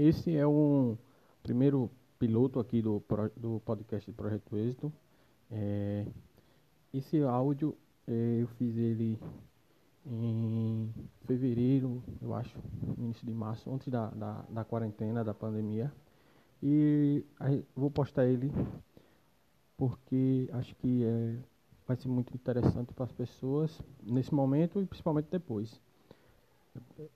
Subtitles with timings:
[0.00, 0.96] esse é o
[1.42, 3.02] primeiro piloto aqui do,
[3.36, 4.92] do podcast do Projeto Êxito.
[5.50, 6.06] É,
[6.92, 7.76] esse áudio
[8.06, 9.18] é, eu fiz ele
[10.06, 10.90] em
[11.26, 12.56] fevereiro, eu acho,
[12.96, 15.92] início de março, antes da, da, da quarentena, da pandemia.
[16.62, 17.24] E
[17.76, 18.50] vou postar ele
[19.76, 21.36] porque acho que é,
[21.86, 25.80] vai ser muito interessante para as pessoas nesse momento e principalmente depois.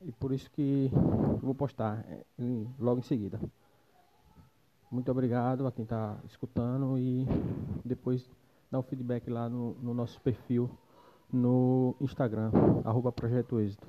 [0.00, 0.90] E por isso que
[1.42, 2.04] vou postar
[2.38, 3.40] ele logo em seguida.
[4.90, 7.26] Muito obrigado a quem está escutando e
[7.84, 8.30] depois
[8.70, 10.70] dá um feedback lá no, no nosso perfil
[11.32, 12.50] no Instagram,
[12.84, 13.84] arroba Projeto Êxito.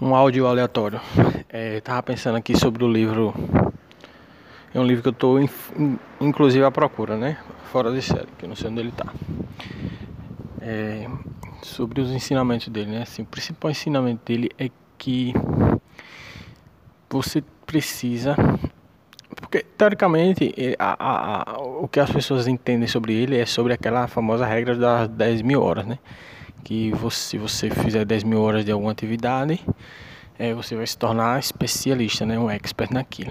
[0.00, 0.98] Um áudio aleatório.
[1.48, 3.34] É, pensando aqui sobre o livro.
[4.72, 5.38] É um livro que eu estou
[6.20, 7.38] inclusive à procura, né?
[7.72, 9.12] Fora de série, que eu não sei onde ele está.
[10.60, 11.08] É,
[11.62, 13.02] sobre os ensinamentos dele, né?
[13.02, 15.34] Assim, o principal ensinamento dele é que
[17.08, 18.36] você precisa.
[19.40, 24.06] Porque, teoricamente, a, a, a, o que as pessoas entendem sobre ele é sobre aquela
[24.06, 25.98] famosa regra das 10 mil horas, né?
[26.62, 29.60] Que você, se você fizer 10 mil horas de alguma atividade,
[30.38, 32.38] é, você vai se tornar especialista, né?
[32.38, 33.30] Um expert naquilo.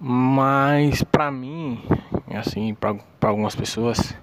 [0.00, 1.82] Mas, para mim,
[2.34, 4.14] assim, para algumas pessoas,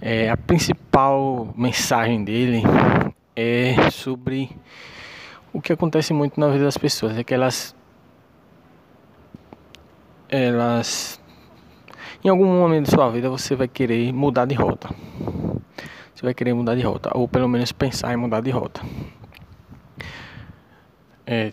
[0.00, 2.62] é, a principal mensagem dele
[3.36, 4.50] é sobre
[5.52, 7.74] o que acontece muito na vida das pessoas, é que elas
[10.28, 11.20] elas
[12.24, 14.88] em algum momento da sua vida você vai querer mudar de rota.
[16.14, 18.80] Você vai querer mudar de rota, ou pelo menos pensar em mudar de rota.
[21.26, 21.52] É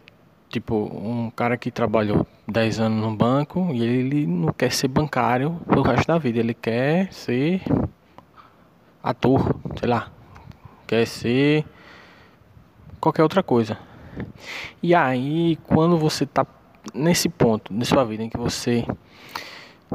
[0.52, 5.60] tipo um cara que trabalhou 10 anos no banco e ele não quer ser bancário
[5.66, 7.62] pro resto da vida, ele quer ser
[9.02, 10.12] ator, sei lá,
[10.86, 11.66] quer ser
[13.00, 13.78] qualquer outra coisa.
[14.84, 16.46] E aí, quando você tá
[16.94, 18.86] nesse ponto da sua vida em que você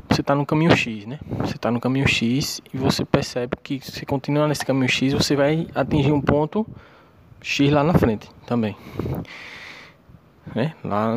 [0.08, 1.18] você está no caminho X, né?
[1.38, 5.34] Você está no caminho X e você percebe que se continuar nesse caminho X, você
[5.34, 6.66] vai atingir um ponto
[7.40, 8.76] X lá na frente também.
[10.54, 10.74] Né?
[10.84, 11.16] Lá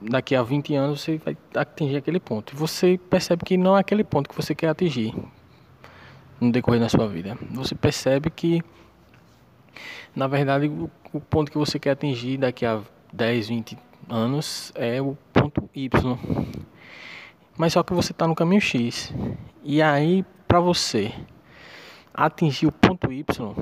[0.00, 2.52] daqui a 20 anos você vai atingir aquele ponto.
[2.52, 5.14] E você percebe que não é aquele ponto que você quer atingir
[6.40, 7.36] no decorrer da sua vida.
[7.50, 8.62] Você percebe que,
[10.14, 12.80] na verdade, o, o ponto que você quer atingir daqui a
[13.12, 16.18] 10, 20 anos é o ponto Y.
[17.56, 19.12] Mas só que você está no caminho X.
[19.62, 21.12] E aí, para você
[22.14, 23.54] atingir o ponto Y,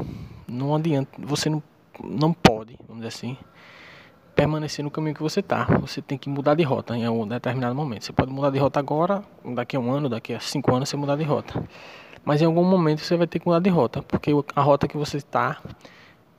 [0.46, 1.62] não adianta, você não,
[2.02, 3.36] não pode, vamos dizer assim,
[4.38, 5.64] permanecer no caminho que você está.
[5.80, 8.04] Você tem que mudar de rota em um determinado momento.
[8.04, 10.96] Você pode mudar de rota agora, daqui a um ano, daqui a cinco anos você
[10.96, 11.60] mudar de rota.
[12.24, 14.96] Mas em algum momento você vai ter que mudar de rota, porque a rota que
[14.96, 15.60] você está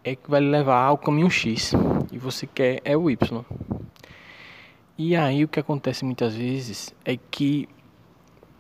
[0.02, 1.74] é que vai levar ao caminho X
[2.10, 3.44] e você quer é o Y.
[4.98, 7.68] E aí o que acontece muitas vezes é que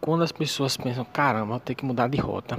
[0.01, 2.57] quando as pessoas pensam, caramba, vou ter que mudar de rota.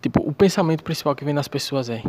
[0.00, 2.02] Tipo, o pensamento principal que vem nas pessoas é,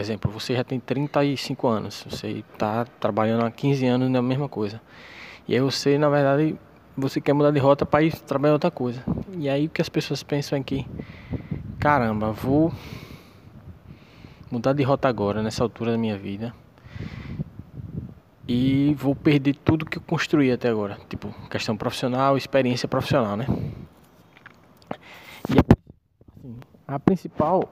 [0.00, 4.80] exemplo, você já tem 35 anos, você está trabalhando há 15 anos na mesma coisa.
[5.46, 6.56] E aí você, na verdade,
[6.96, 9.02] você quer mudar de rota para ir trabalhar outra coisa.
[9.36, 10.86] E aí o que as pessoas pensam é que,
[11.78, 12.72] caramba, vou
[14.50, 16.54] mudar de rota agora, nessa altura da minha vida.
[18.46, 20.98] E vou perder tudo que eu construí até agora.
[21.08, 23.46] Tipo, questão profissional, experiência profissional, né?
[25.50, 25.58] E
[26.88, 27.68] a, a principal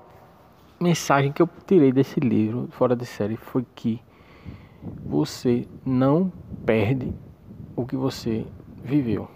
[0.81, 4.01] mensagem que eu tirei desse livro, fora de série, foi que
[5.05, 6.33] você não
[6.65, 7.13] perde
[7.75, 8.47] o que você
[8.83, 9.29] viveu.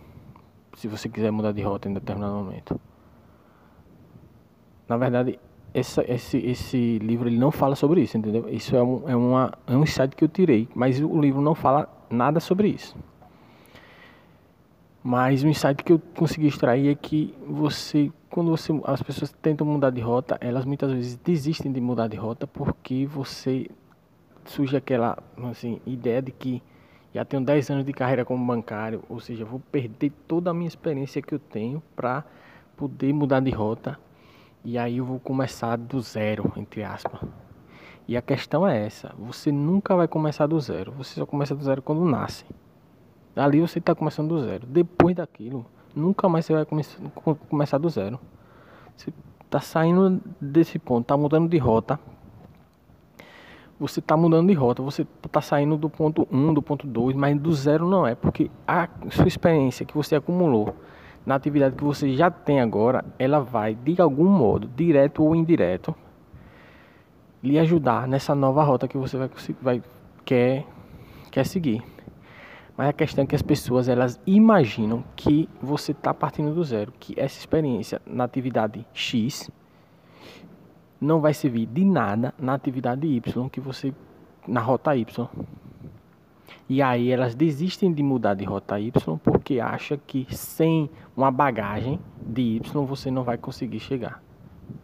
[0.75, 2.81] Se você quiser mudar de rota em determinado momento.
[4.89, 5.39] Na verdade,
[5.73, 8.49] essa, esse, esse livro ele não fala sobre isso, entendeu?
[8.49, 11.55] Isso é um, é, uma, é um insight que eu tirei, mas o livro não
[11.55, 12.97] fala nada sobre isso.
[15.03, 19.67] Mas o insight que eu consegui extrair é que você, quando você, as pessoas tentam
[19.67, 23.69] mudar de rota, elas muitas vezes desistem de mudar de rota porque você
[24.45, 25.19] surge aquela
[25.51, 26.63] assim, ideia de que
[27.13, 30.69] já tenho 10 anos de carreira como bancário, ou seja, vou perder toda a minha
[30.69, 32.25] experiência que eu tenho para
[32.77, 33.99] poder mudar de rota.
[34.65, 37.21] E aí eu vou começar do zero, entre aspas.
[38.07, 40.93] E a questão é essa: você nunca vai começar do zero.
[40.93, 42.45] Você só começa do zero quando nasce.
[43.35, 44.67] Ali você está começando do zero.
[44.67, 46.85] Depois daquilo, nunca mais você vai come
[47.49, 48.19] começar do zero.
[48.97, 49.13] Você
[49.45, 51.99] está saindo desse ponto, está mudando de rota
[53.81, 57.41] você está mudando de rota, você está saindo do ponto 1, do ponto 2, mas
[57.41, 60.77] do zero não é, porque a sua experiência que você acumulou
[61.25, 65.95] na atividade que você já tem agora, ela vai, de algum modo, direto ou indireto,
[67.43, 69.31] lhe ajudar nessa nova rota que você vai,
[69.63, 69.83] vai
[70.27, 70.67] quer,
[71.31, 71.83] quer seguir.
[72.81, 76.91] Mas a questão é que as pessoas elas imaginam que você está partindo do zero,
[76.99, 79.51] que essa experiência na atividade X
[80.99, 83.93] não vai servir de nada na atividade Y que você
[84.49, 85.29] na rota Y.
[86.71, 92.01] E aí elas desistem de mudar de rota Y porque acham que sem uma bagagem
[92.19, 94.23] de Y você não vai conseguir chegar.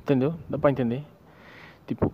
[0.02, 0.34] Entendeu?
[0.50, 1.02] Dá para entender?
[1.86, 2.12] Tipo,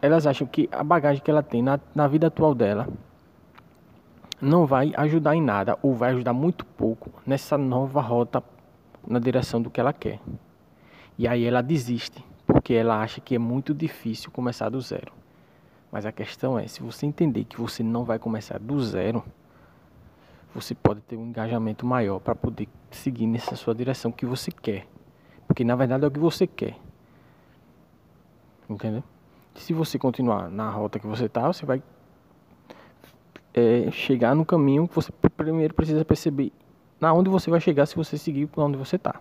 [0.00, 2.88] elas acham que a bagagem que ela tem na, na vida atual dela
[4.40, 8.42] não vai ajudar em nada ou vai ajudar muito pouco nessa nova rota
[9.06, 10.20] na direção do que ela quer.
[11.18, 15.12] E aí ela desiste porque ela acha que é muito difícil começar do zero.
[15.90, 19.24] Mas a questão é, se você entender que você não vai começar do zero,
[20.54, 24.86] você pode ter um engajamento maior para poder seguir nessa sua direção que você quer.
[25.46, 26.76] Porque na verdade é o que você quer.
[28.68, 29.02] Entendeu?
[29.54, 31.82] Se você continuar na rota que você está, você vai
[33.58, 36.52] é, chegar no caminho que você primeiro precisa perceber
[37.00, 39.20] na onde você vai chegar se você seguir para onde você está.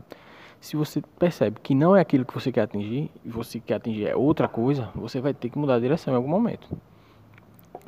[0.60, 4.08] Se você percebe que não é aquilo que você quer atingir e você quer atingir
[4.08, 6.68] é outra coisa, você vai ter que mudar a direção em algum momento.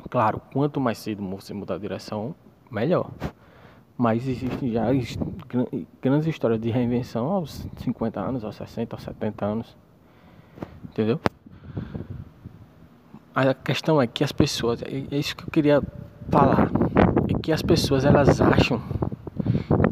[0.08, 2.34] Claro, quanto mais cedo você mudar a direção,
[2.70, 3.10] melhor.
[3.98, 4.86] Mas existem já
[6.00, 9.76] grandes histórias de reinvenção aos 50 anos, aos 60, aos 70 anos.
[10.84, 11.20] Entendeu?
[13.34, 15.82] A questão é que as pessoas, é isso que eu queria
[16.30, 16.70] falar,
[17.28, 18.80] é que as pessoas elas acham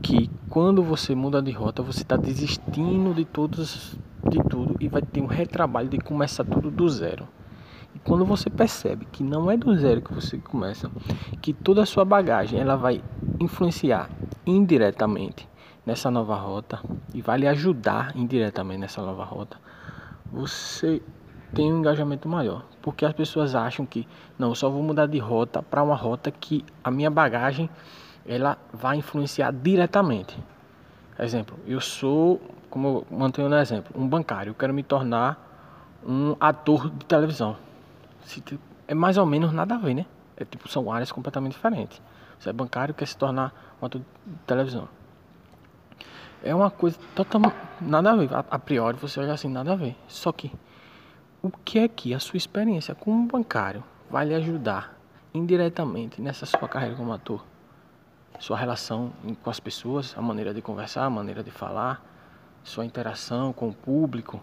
[0.03, 3.99] que quando você muda de rota, você está desistindo de todos,
[4.29, 7.27] de tudo e vai ter um retrabalho de começar tudo do zero.
[7.95, 10.91] E quando você percebe que não é do zero que você começa,
[11.43, 13.03] que toda a sua bagagem ela vai
[13.41, 14.09] influenciar
[14.47, 15.49] indiretamente
[15.85, 16.81] nessa nova rota
[17.15, 19.57] e vai lhe ajudar indiretamente nessa nova rota,
[20.31, 21.03] você
[21.55, 24.07] tem um engajamento maior, porque as pessoas acham que
[24.39, 27.71] não, eu só vou mudar de rota para uma rota que a minha bagagem
[28.27, 30.39] ela vai influenciar diretamente.
[31.19, 32.41] Exemplo, eu sou,
[32.71, 35.47] como eu mantenho no exemplo, um bancário, eu quero me tornar
[36.07, 37.57] um ator de televisão.
[38.87, 40.07] É mais ou menos nada a ver, né?
[40.37, 42.01] É tipo, são áreas completamente diferentes.
[42.39, 43.53] Você é bancário, quer se tornar
[43.83, 44.89] um ator de televisão.
[46.43, 48.33] É uma coisa totalmente nada a ver.
[48.33, 49.97] A, a priori você olha assim, nada a ver.
[50.07, 50.53] Só que
[51.49, 54.97] o que é que a sua experiência como bancário vai lhe ajudar
[55.33, 57.45] indiretamente nessa sua carreira como ator?
[58.39, 59.13] sua relação
[59.43, 62.03] com as pessoas, a maneira de conversar, a maneira de falar,
[62.63, 64.41] sua interação com o público,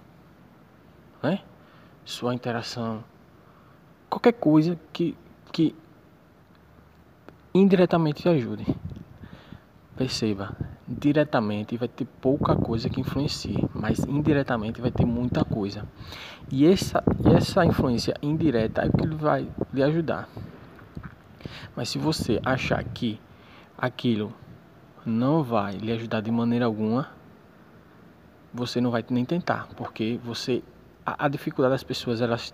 [1.23, 1.41] né?
[2.03, 3.03] Sua interação,
[4.09, 5.17] qualquer coisa que,
[5.51, 5.75] que
[7.53, 8.65] indiretamente te ajude.
[9.95, 10.55] Perceba,
[10.87, 15.87] diretamente vai ter pouca coisa que influencie, mas indiretamente vai ter muita coisa.
[16.51, 17.03] E essa,
[17.35, 20.29] essa influência indireta é o que vai lhe ajudar.
[21.75, 23.19] Mas se você achar que
[23.77, 24.33] aquilo
[25.05, 27.09] não vai lhe ajudar de maneira alguma,
[28.53, 30.63] você não vai nem tentar, porque você
[31.05, 32.53] a, a dificuldade das pessoas elas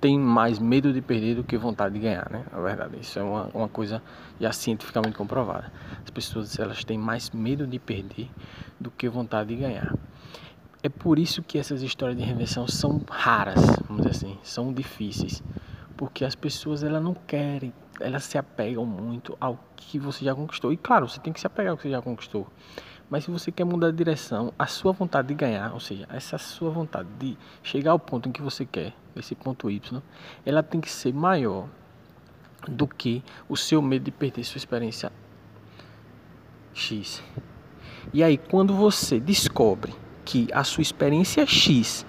[0.00, 2.44] têm mais medo de perder do que vontade de ganhar, né?
[2.52, 4.02] Na verdade, isso é uma, uma coisa
[4.40, 5.72] já cientificamente comprovada.
[6.04, 8.30] As pessoas elas têm mais medo de perder
[8.78, 9.94] do que vontade de ganhar.
[10.82, 15.42] É por isso que essas histórias de reinvenção são raras, vamos dizer assim, são difíceis,
[15.96, 20.72] porque as pessoas elas não querem elas se apegam muito ao que você já conquistou.
[20.72, 22.46] E claro, você tem que se apegar ao que você já conquistou.
[23.10, 26.36] Mas se você quer mudar de direção, a sua vontade de ganhar, ou seja, essa
[26.36, 30.02] sua vontade de chegar ao ponto em que você quer, esse ponto Y,
[30.44, 31.66] ela tem que ser maior
[32.66, 35.12] do que o seu medo de perder sua experiência
[36.74, 37.22] X.
[38.12, 39.94] E aí, quando você descobre
[40.24, 42.06] que a sua experiência X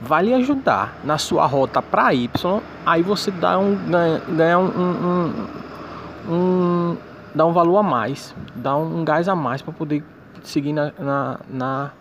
[0.00, 2.28] vai lhe ajudar na sua rota para Y,
[2.84, 6.96] aí você dá um, ganha, ganha um, um, um,
[7.34, 10.02] dá um valor a mais, dá um gás a mais para poder
[10.42, 11.92] seguir na, na, na,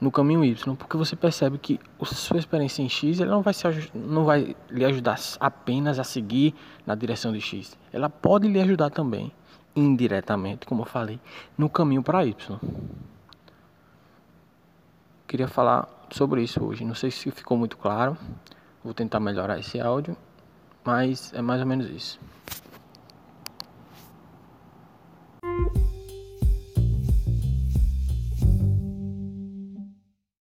[0.00, 3.52] no caminho Y, porque você percebe que a sua experiência em X ela não vai,
[3.52, 3.64] se,
[3.94, 6.54] não vai lhe ajudar apenas a seguir
[6.86, 9.32] na direção de X, ela pode lhe ajudar também,
[9.76, 11.20] indiretamente, como eu falei,
[11.56, 12.58] no caminho para Y.
[15.26, 16.84] Queria falar sobre isso hoje.
[16.84, 18.16] Não sei se ficou muito claro.
[18.82, 20.16] Vou tentar melhorar esse áudio,
[20.84, 22.18] mas é mais ou menos isso.